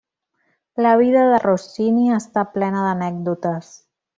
[0.83, 3.71] La vida de Rossini està plena d'anècdotes.